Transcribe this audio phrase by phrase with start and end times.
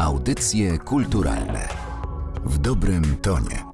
[0.00, 1.68] Audycje kulturalne
[2.44, 3.64] w dobrym tonie.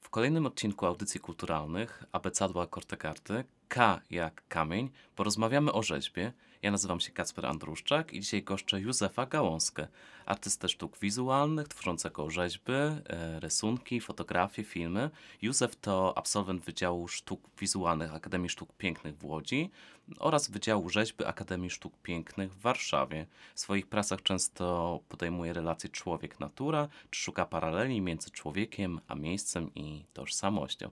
[0.00, 6.32] W kolejnym odcinku Audycji Kulturalnych Abecadła Kortekarty K jak kamień porozmawiamy o rzeźbie.
[6.62, 9.88] Ja nazywam się Kacper Andruszczak i dzisiaj goszczę Józefa Gałązkę,
[10.32, 15.10] artystę sztuk wizualnych, tworzącego rzeźby, e, rysunki, fotografie, filmy.
[15.42, 19.70] Józef to absolwent Wydziału Sztuk Wizualnych Akademii Sztuk Pięknych w Łodzi
[20.18, 23.26] oraz Wydziału Rzeźby Akademii Sztuk Pięknych w Warszawie.
[23.54, 30.04] W swoich pracach często podejmuje relacje człowiek-natura, czy szuka paraleli między człowiekiem a miejscem i
[30.12, 30.90] tożsamością.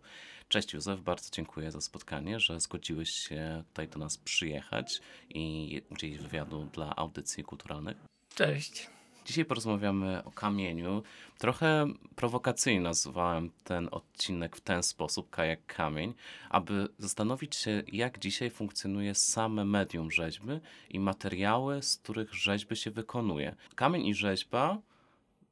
[0.49, 6.19] Cześć Józef, bardzo dziękuję za spotkanie, że zgodziłeś się tutaj do nas przyjechać i udzielić
[6.19, 7.97] wywiadu dla audycji kulturalnych.
[8.35, 9.00] Cześć.
[9.25, 11.03] Dzisiaj porozmawiamy o kamieniu.
[11.39, 16.15] Trochę prowokacyjnie nazwałem ten odcinek w ten sposób, kajak kamień,
[16.51, 20.53] aby zastanowić się, jak dzisiaj funkcjonuje same medium rzeźby
[20.91, 23.57] i materiały, z których rzeźby się wykonuje.
[23.75, 24.79] Kamień i rzeźba,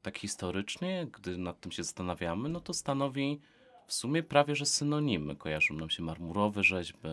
[0.02, 3.40] tak historycznie, gdy nad tym się zastanawiamy, no to stanowi
[3.86, 5.36] w sumie prawie że synonimy.
[5.36, 7.08] Kojarzą nam się marmurowe rzeźby,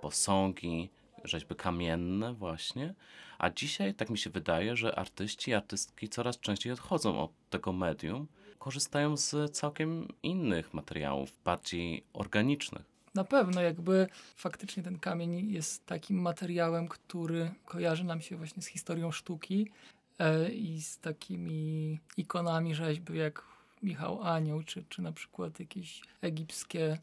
[0.00, 0.90] posągi,
[1.24, 2.94] rzeźby kamienne właśnie.
[3.38, 7.72] A dzisiaj tak mi się wydaje, że artyści i artystki coraz częściej odchodzą od tego
[7.72, 8.26] medium,
[8.58, 12.94] korzystają z całkiem innych materiałów, bardziej organicznych.
[13.14, 18.66] Na pewno jakby faktycznie ten kamień jest takim materiałem, który kojarzy nam się właśnie z
[18.66, 19.70] historią sztuki
[20.18, 23.44] e, i z takimi ikonami rzeźby jak
[23.82, 26.98] Michał Anioł, czy, czy na przykład jakieś egipskie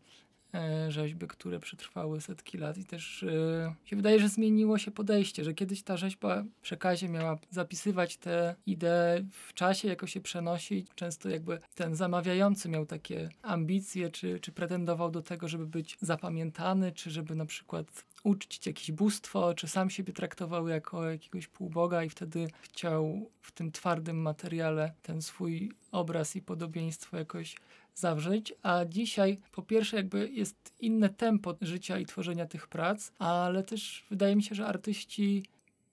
[0.89, 5.53] rzeźby, które przetrwały setki lat i też e, się wydaje, że zmieniło się podejście, że
[5.53, 10.85] kiedyś ta rzeźba w przekazie miała zapisywać te idee w czasie, jako się przenosi.
[10.95, 16.91] Często jakby ten zamawiający miał takie ambicje, czy, czy pretendował do tego, żeby być zapamiętany,
[16.91, 22.09] czy żeby na przykład uczcić jakieś bóstwo, czy sam siebie traktował jako jakiegoś półboga i
[22.09, 27.55] wtedy chciał w tym twardym materiale ten swój obraz i podobieństwo jakoś
[27.95, 33.63] zawrzeć, a dzisiaj po pierwsze jakby jest inne tempo życia i tworzenia tych prac, ale
[33.63, 35.45] też wydaje mi się, że artyści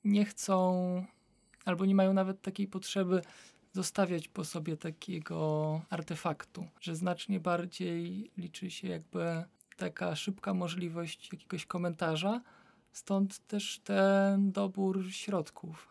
[0.05, 1.05] nie chcą
[1.65, 3.23] albo nie mają nawet takiej potrzeby
[3.73, 9.44] zostawiać po sobie takiego artefaktu, że znacznie bardziej liczy się jakby
[9.77, 12.41] taka szybka możliwość jakiegoś komentarza,
[12.93, 15.89] stąd też ten dobór środków.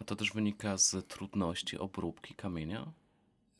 [0.00, 2.92] A to też wynika z trudności obróbki kamienia?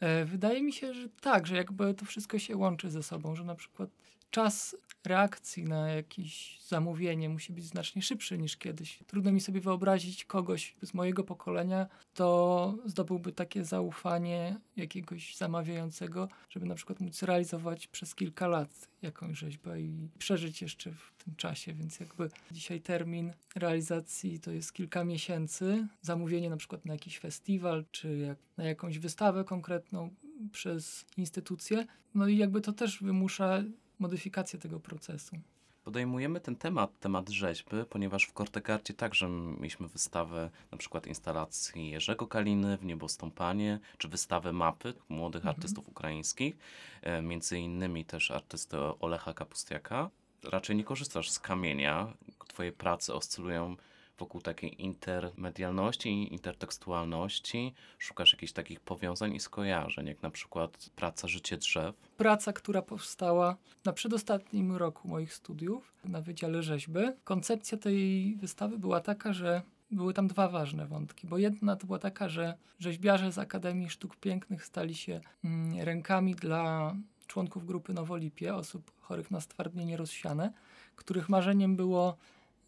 [0.01, 3.45] E, wydaje mi się, że tak, że jakby to wszystko się łączy ze sobą, że
[3.45, 3.91] na przykład
[4.31, 4.77] czas
[5.07, 8.99] reakcji na jakieś zamówienie musi być znacznie szybszy niż kiedyś.
[9.07, 16.67] Trudno mi sobie wyobrazić kogoś z mojego pokolenia, kto zdobyłby takie zaufanie jakiegoś zamawiającego, żeby
[16.67, 21.75] na przykład móc realizować przez kilka lat jakąś rzeźbę i przeżyć jeszcze w tym czasie,
[21.75, 25.87] więc jakby dzisiaj termin realizacji to jest kilka miesięcy.
[26.03, 30.11] Zamówienie na przykład na jakiś festiwal, czy jak na jakąś wystawę konkretną
[30.53, 31.87] przez instytucję.
[32.15, 33.63] No i jakby to też wymusza
[33.99, 35.37] modyfikację tego procesu.
[35.85, 42.27] Podejmujemy ten temat, temat rzeźby, ponieważ w Kortegardzie także mieliśmy wystawę na przykład instalacji Jerzego
[42.27, 45.57] Kaliny w Niebostąpanie, czy wystawę mapy młodych mhm.
[45.57, 46.57] artystów ukraińskich,
[47.03, 50.11] e, między innymi też artysty Olecha Kapustiaka.
[50.43, 52.13] Raczej nie korzystasz z kamienia,
[52.49, 53.77] twoje prace oscylują
[54.19, 61.57] wokół takiej intermedialności, intertekstualności, szukasz jakichś takich powiązań i skojarzeń, jak na przykład praca Życie
[61.57, 61.95] Drzew.
[62.17, 67.01] Praca, która powstała na przedostatnim roku moich studiów na Wydziale Rzeźby.
[67.25, 71.99] Koncepcja tej wystawy była taka, że były tam dwa ważne wątki, bo jedna to była
[71.99, 76.95] taka, że rzeźbiarze z Akademii Sztuk Pięknych stali się mm, rękami dla
[77.27, 80.53] członków grupy Nowolipie, osób chorych na stwardnienie rozsiane,
[80.97, 82.17] których marzeniem było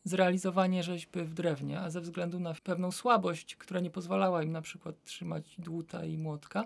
[0.09, 4.63] zrealizowanie rzeźby w drewnie, a ze względu na pewną słabość, która nie pozwalała im na
[4.63, 6.65] przykład trzymać dłuta i młotka,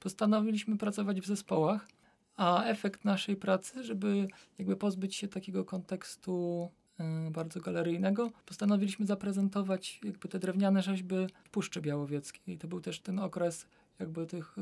[0.00, 1.88] postanowiliśmy pracować w zespołach,
[2.36, 4.28] a efekt naszej pracy, żeby
[4.58, 6.68] jakby pozbyć się takiego kontekstu
[7.00, 12.58] y, bardzo galeryjnego, postanowiliśmy zaprezentować jakby te drewniane rzeźby w Puszczy Białowieckiej.
[12.58, 13.66] To był też ten okres
[14.00, 14.60] jakby tych y,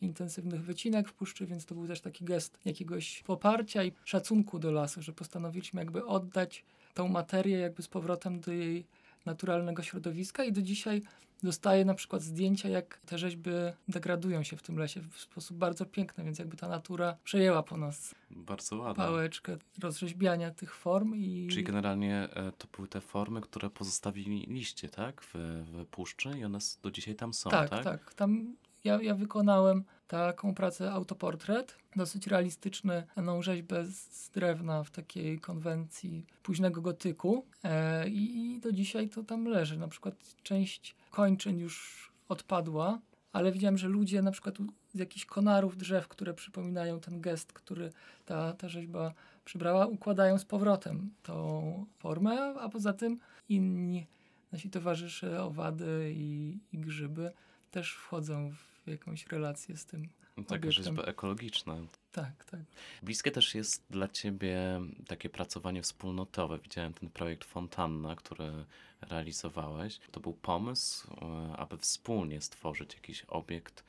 [0.00, 4.72] intensywnych wycinek w puszczy, więc to był też taki gest jakiegoś poparcia i szacunku do
[4.72, 6.64] lasu, że postanowiliśmy jakby oddać
[6.94, 8.84] tą materię jakby z powrotem do jej
[9.26, 11.02] naturalnego środowiska i do dzisiaj
[11.42, 13.50] dostaję na przykład zdjęcia, jak te rzeźby
[13.88, 17.76] degradują się w tym lesie w sposób bardzo piękny, więc jakby ta natura przejęła po
[17.76, 19.04] nas bardzo ładne.
[19.04, 21.14] pałeczkę rozrzeźbiania tych form.
[21.14, 26.44] i Czyli generalnie e, to były te formy, które pozostawiliście, tak, w, w puszczy i
[26.44, 27.70] one do dzisiaj tam są, tak?
[27.70, 28.14] Tak, tak.
[28.14, 36.26] Tam ja, ja wykonałem taką pracę autoportret, dosyć realistyczny,ną rzeźbę z drewna w takiej konwencji
[36.42, 39.78] późnego gotyku e, i, do dzisiaj to tam leży.
[39.78, 42.98] Na przykład część kończyn już odpadła,
[43.32, 44.54] ale widziałem, że ludzie na przykład
[44.92, 47.92] z jakichś konarów drzew, które przypominają ten gest, który
[48.26, 49.12] ta, ta rzeźba
[49.44, 54.06] przybrała, układają z powrotem tą formę, a poza tym inni
[54.52, 57.32] nasi towarzysze, owady i, i grzyby
[57.70, 60.08] też wchodzą w jakąś relację z tym.
[60.34, 60.72] Takie Obiektem.
[60.72, 61.86] rzeźby ekologiczne.
[62.12, 62.60] Tak, tak.
[63.02, 66.58] Bliskie też jest dla ciebie takie pracowanie wspólnotowe.
[66.58, 68.64] Widziałem ten projekt Fontanna, który
[69.00, 70.00] realizowałeś.
[70.12, 73.84] To był pomysł, e, aby wspólnie stworzyć jakiś obiekt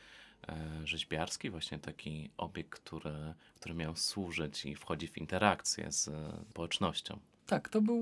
[0.47, 6.43] e, rzeźbiarski, właśnie taki obiekt, który, który miał służyć i wchodzi w interakcję z e,
[6.49, 7.19] społecznością.
[7.45, 8.01] Tak, to był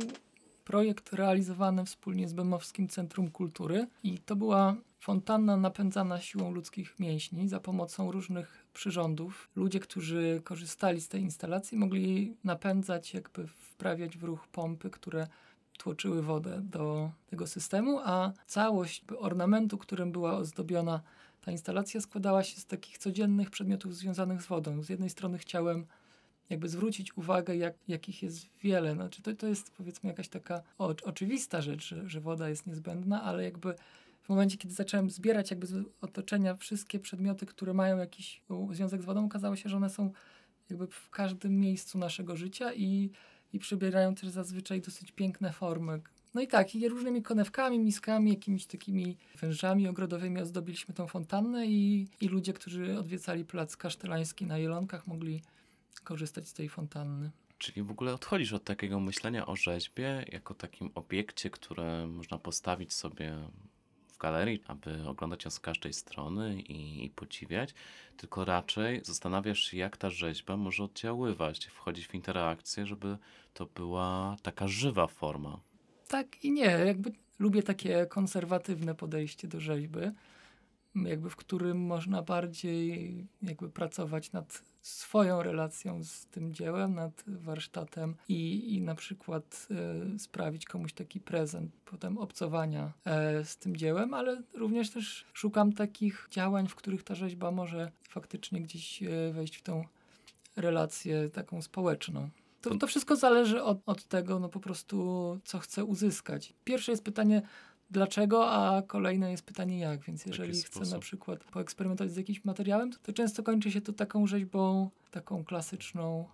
[0.64, 7.50] projekt realizowany wspólnie z Bemowskim Centrum Kultury i to była fontanna napędzana siłą ludzkich mięśni
[7.50, 9.50] za pomocą różnych przyrządów.
[9.56, 15.28] Ludzie, którzy korzystali z tej instalacji, mogli napędzać, jakby wprawiać w ruch pompy, które
[15.78, 21.02] tłoczyły wodę do tego systemu, a całość ornamentu, którym była ozdobiona
[21.42, 24.84] ta instalacja, składała się z takich codziennych przedmiotów związanych z wodą.
[24.84, 25.86] Z jednej strony chciałem
[26.50, 28.94] jakby zwrócić uwagę, jak, jakich jest wiele.
[28.94, 33.24] Znaczy to, to jest powiedzmy jakaś taka o, oczywista rzecz, że, że woda jest niezbędna,
[33.24, 33.76] ale jakby
[34.22, 38.42] w momencie, kiedy zacząłem zbierać jakby z otoczenia wszystkie przedmioty, które mają jakiś
[38.72, 40.12] związek z wodą, okazało się, że one są
[40.70, 43.10] jakby w każdym miejscu naszego życia i,
[43.54, 46.02] i przybierają też zazwyczaj dosyć piękne formy.
[46.34, 52.08] No i tak, i różnymi konewkami, miskami, jakimiś takimi wężami ogrodowymi ozdobiliśmy tą fontannę i,
[52.22, 55.42] i ludzie, którzy odwiedzali plac kasztelański na Jelonkach mogli
[56.00, 57.32] korzystać z tej fontanny.
[57.58, 62.94] Czyli w ogóle odchodzisz od takiego myślenia o rzeźbie jako takim obiekcie, które można postawić
[62.94, 63.36] sobie
[64.08, 67.74] w galerii, aby oglądać ją z każdej strony i, i podziwiać,
[68.18, 73.18] tylko raczej zastanawiasz się, jak ta rzeźba może oddziaływać, wchodzić w interakcję, żeby
[73.54, 75.60] to była taka żywa forma.
[76.08, 80.00] Tak i nie, jakby lubię takie konserwatywne podejście do rzeźby,
[80.96, 88.16] jakby w którym można bardziej jakby pracować nad swoją relacją z tym dziełem, nad warsztatem
[88.30, 89.68] i, i na przykład
[90.16, 95.74] e, sprawić komuś taki prezent, potem obcowania e, z tym dziełem, ale również też szukam
[95.74, 99.84] takich działań, w których ta rzeźba może faktycznie gdzieś e, wejść w tą
[100.56, 102.30] relację taką społeczną.
[102.62, 106.54] To, to wszystko zależy od, od tego, no po prostu, co chcę uzyskać.
[106.64, 107.42] Pierwsze jest pytanie,
[107.94, 110.04] dlaczego, a kolejne jest pytanie jak.
[110.04, 113.94] Więc jeżeli chcę na przykład poeksperymentować z jakimś materiałem, to, to często kończy się to
[113.94, 116.26] taką rzeźbą, taką klasyczną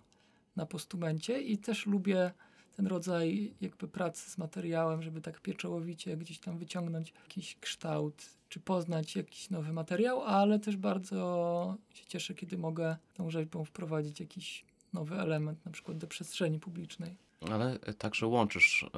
[0.56, 2.30] na postumencie i też lubię
[2.76, 8.60] ten rodzaj jakby pracy z materiałem, żeby tak pieczołowicie gdzieś tam wyciągnąć jakiś kształt, czy
[8.60, 14.64] poznać jakiś nowy materiał, ale też bardzo się cieszę, kiedy mogę tą rzeźbą wprowadzić jakiś
[14.92, 17.16] nowy element, na przykład do przestrzeni publicznej.
[17.48, 18.88] Ale e, także łączysz e,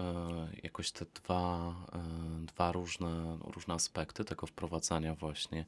[0.62, 5.64] jakoś te dwa, e, dwa różne, różne aspekty tego wprowadzania właśnie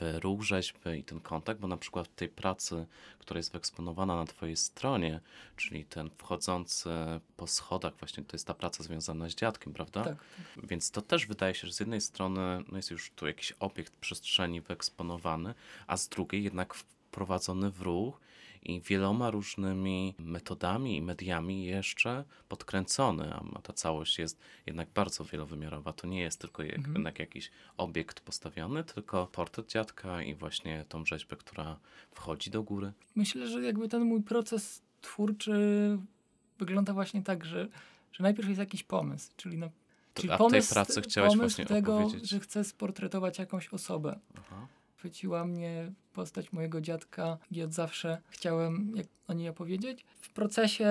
[0.00, 2.86] w ruch rzeźby i ten kontakt, bo na przykład w tej pracy,
[3.18, 5.20] która jest wyeksponowana na twojej stronie,
[5.56, 6.90] czyli ten wchodzący
[7.36, 10.04] po schodach, właśnie to jest ta praca związana z dziadkiem, prawda?
[10.04, 10.16] Tak,
[10.56, 13.92] Więc to też wydaje się, że z jednej strony no jest już tu jakiś obiekt
[13.96, 15.54] przestrzeni wyeksponowany,
[15.86, 18.20] a z drugiej jednak wprowadzony w ruch
[18.62, 25.92] i wieloma różnymi metodami i mediami jeszcze podkręcony, a ta całość jest jednak bardzo wielowymiarowa.
[25.92, 26.94] To nie jest tylko jak, Mhm.
[26.94, 31.78] jednak jakiś obiekt postawiony, tylko portret dziadka i właśnie tą rzeźbę, która
[32.12, 32.92] wchodzi do góry.
[33.16, 35.98] Myślę, że jakby ten mój proces twórczy
[36.58, 37.68] wygląda właśnie tak, że,
[38.12, 39.70] że najpierw jest jakiś pomysł, czyli, na,
[40.14, 42.28] czyli a w tej pomysł, pracy chciałeś pomysł właśnie tego, opowiedzieć.
[42.30, 44.18] że chcę sportretować jakąś osobę.
[44.38, 44.66] Aha.
[44.96, 50.04] Chwyciła mnie postać mojego dziadka i od zawsze chciałem jak o niej opowiedzieć.
[50.20, 50.86] W procesie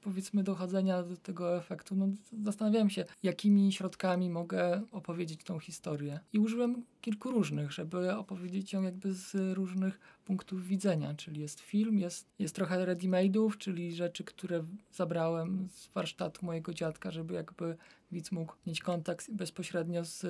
[0.00, 2.08] powiedzmy dochodzenia do tego efektu, no,
[2.42, 6.20] zastanawiałem się, jakimi środkami mogę opowiedzieć tą historię.
[6.32, 11.98] I użyłem kilku różnych, żeby opowiedzieć ją jakby z różnych punktów widzenia, czyli jest film,
[11.98, 17.76] jest, jest trochę ready-made'ów, czyli rzeczy, które zabrałem z warsztatu mojego dziadka, żeby jakby
[18.12, 20.26] widz mógł mieć kontakt bezpośrednio z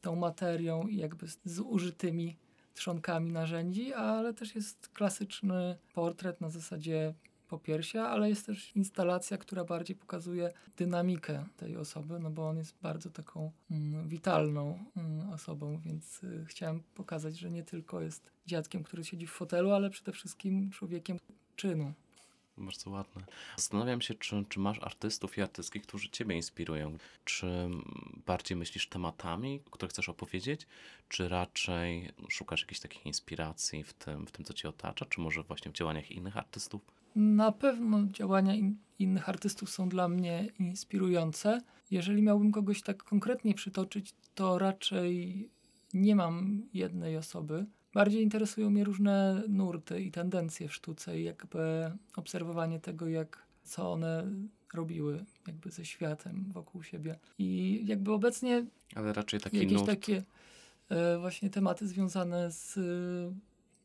[0.00, 2.36] tą materią i jakby z użytymi
[2.74, 7.14] trzonkami narzędzi, ale też jest klasyczny portret na zasadzie
[7.48, 12.74] popiersia, ale jest też instalacja, która bardziej pokazuje dynamikę tej osoby, no bo on jest
[12.82, 18.82] bardzo taką mm, witalną mm, osobą, więc y, chciałem pokazać, że nie tylko jest dziadkiem,
[18.82, 21.18] który siedzi w fotelu, ale przede wszystkim człowiekiem
[21.56, 21.92] czynu.
[22.58, 23.22] Bardzo ładne.
[23.56, 26.98] Zastanawiam się, czy, czy masz artystów i artystki, którzy Ciebie inspirują.
[27.24, 27.68] Czy
[28.26, 30.66] bardziej myślisz tematami, które chcesz opowiedzieć,
[31.08, 35.42] czy raczej szukasz jakichś takich inspiracji w tym, w tym co Cię otacza, czy może
[35.42, 36.82] właśnie w działaniach innych artystów?
[37.16, 41.60] Na pewno działania in, innych artystów są dla mnie inspirujące.
[41.90, 45.48] Jeżeli miałbym kogoś tak konkretnie przytoczyć, to raczej
[45.94, 47.66] nie mam jednej osoby.
[47.94, 53.92] Bardziej interesują mnie różne nurty i tendencje w sztuce i jakby obserwowanie tego, jak, co
[53.92, 54.26] one
[54.74, 57.18] robiły jakby ze światem wokół siebie.
[57.38, 59.86] I jakby obecnie Ale raczej taki jakieś nurt.
[59.86, 60.22] takie
[60.88, 62.80] e, właśnie tematy związane z e,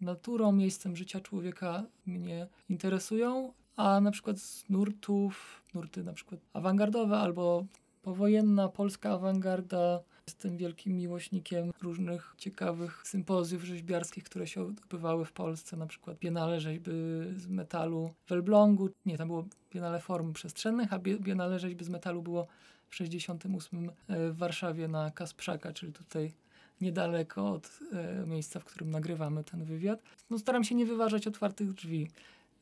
[0.05, 7.17] naturą, miejscem życia człowieka mnie interesują, a na przykład z nurtów, nurty na przykład awangardowe
[7.17, 7.65] albo
[8.01, 9.99] powojenna polska awangarda.
[10.27, 16.59] Jestem wielkim miłośnikiem różnych ciekawych sympozjów rzeźbiarskich, które się odbywały w Polsce, na przykład Biennale
[16.61, 16.91] Rzeźby
[17.35, 18.89] z metalu w Elblągu.
[19.05, 22.47] Nie, tam było Biennale Form Przestrzennych, a Bie- Biennale Rzeźby z metalu było
[22.89, 26.33] w 68 e, w Warszawie na Kasprzaka, czyli tutaj
[26.81, 30.01] niedaleko od e, miejsca, w którym nagrywamy ten wywiad.
[30.29, 32.07] No, staram się nie wyważać otwartych drzwi,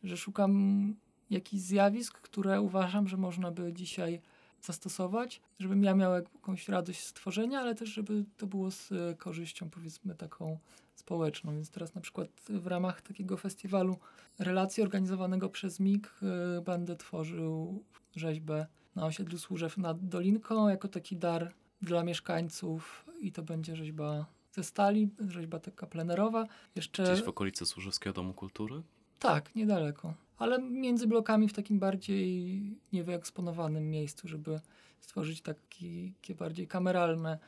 [0.04, 0.96] że szukam
[1.30, 4.22] jakichś zjawisk, które uważam, że można by dzisiaj
[4.66, 9.16] zastosować, żebym ja miał jakąś radość z tworzenia, ale też żeby to było z e,
[9.18, 10.58] korzyścią powiedzmy taką
[10.96, 11.56] społeczną.
[11.56, 13.98] Więc teraz na przykład w ramach takiego festiwalu
[14.40, 16.14] relacji organizowanego przez MIG
[16.58, 17.84] e, będę tworzył
[18.16, 24.26] rzeźbę na osiedlu Służew nad Dolinką jako taki dar dla mieszkańców i to będzie rzeźba
[24.52, 26.46] ze stali, rzeźba taka plenerowa.
[26.76, 28.82] Jeszcze Gdzieś w okolicy Służewskiego Domu Kultury?
[29.20, 30.14] tak, niedaleko.
[30.38, 32.62] Ale między blokami w takim bardziej
[32.94, 34.60] niewyeksponowanym miejscu, żeby
[35.00, 37.40] stworzyć taki, takie bardziej kameralne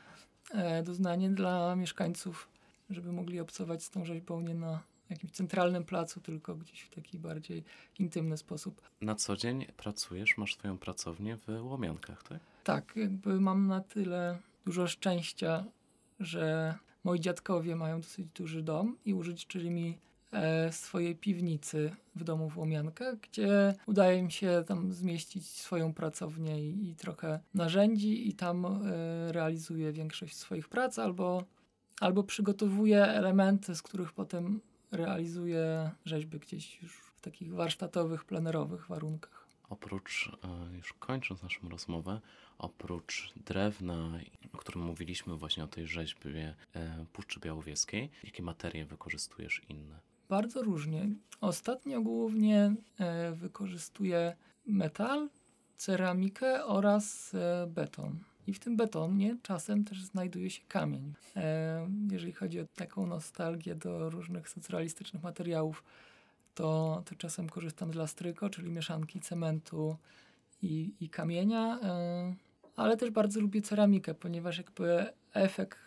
[0.53, 2.49] e, doznanie dla mieszkańców,
[2.89, 7.19] żeby mogli obcować z tą rzeźbą nie na jakimś centralnym placu, tylko gdzieś w taki
[7.19, 7.63] bardziej
[7.99, 8.81] intymny sposób.
[9.01, 12.39] Na co dzień pracujesz, masz swoją pracownię w Łomiankach, tak?
[12.63, 15.65] Tak, jakby mam na tyle dużo szczęścia,
[16.19, 19.97] że moi dziadkowie mają dosyć duży dom i użyczyli mi
[20.71, 26.89] swojej piwnicy w domu w Łomiankach, gdzie udaje mi się tam zmieścić swoją pracownię i,
[26.89, 31.43] i trochę narzędzi i tam e, realizuję większość swoich prac albo,
[32.01, 39.47] albo przygotowuję elementy, z których potem realizuję rzeźby gdzieś już w takich warsztatowych, plenerowych warunkach.
[39.69, 42.21] Oprócz, e, już kończąc naszą rozmowę,
[42.57, 44.19] oprócz drewna,
[44.53, 49.99] o którym mówiliśmy właśnie o tej rzeźbie e, Puszczy Białowieskiej, jakie materie wykorzystujesz inne?
[50.29, 51.09] Bardzo różnie.
[51.41, 55.29] Ostatnio głównie e, wykorzystuję metal,
[55.77, 58.19] ceramikę oraz e, beton.
[58.47, 61.13] I w tym betonie czasem też znajduje się kamień.
[61.35, 65.83] E, jeżeli chodzi o taką nostalgię do różnych socrealistycznych materiałów,
[66.55, 69.97] to, to czasem korzystam z lastryko, czyli mieszanki cementu
[70.61, 71.79] i, i kamienia.
[72.75, 75.86] Ale też bardzo lubię ceramikę, ponieważ jakby efekt,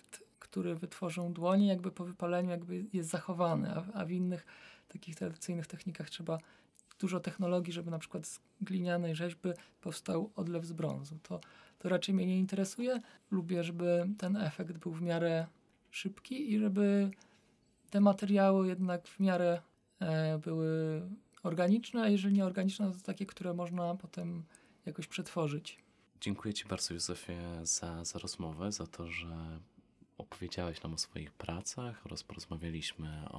[0.50, 4.46] który wytworzą dłonie, jakby po wypaleniu jakby jest zachowany, a, a w innych
[4.88, 6.38] takich tradycyjnych technikach trzeba
[6.98, 9.48] dużo technologii, żeby na przykład z glinianej rzeźby
[9.80, 11.18] powstał odlew z brązu.
[11.22, 11.40] To,
[11.78, 13.00] to raczej mnie nie interesuje.
[13.30, 15.46] Lubię, żeby ten efekt był w miarę
[15.90, 17.10] szybki i żeby
[17.90, 19.60] te materiały jednak w miarę
[20.00, 21.02] e, były
[21.42, 24.42] organiczne, a jeżeli nie organiczne, to takie, które można potem
[24.86, 25.78] jakoś przetworzyć.
[26.20, 29.60] Dziękuję Ci bardzo, Józefie, za, za rozmowę, za to, że
[30.20, 33.38] opowiedziałeś nam o swoich pracach oraz porozmawialiśmy o,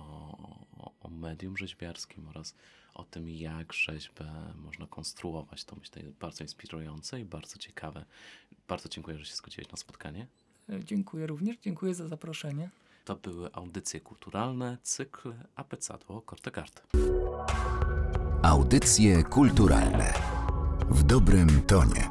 [0.78, 2.56] o, o medium rzeźbiarskim oraz
[2.94, 5.64] o tym, jak rzeźbę można konstruować.
[5.64, 8.06] To myślę jest bardzo inspirujące i bardzo ciekawe.
[8.68, 10.28] Bardzo dziękuję, że się zgodziłeś na spotkanie.
[10.70, 12.70] E, Dziękuję również, dziękuję za zaproszenie.
[13.06, 16.84] To były audycje kulturalne, cykl Apecadło Kortegard.
[18.44, 20.14] Audycje kulturalne
[20.90, 22.11] w dobrym tonie.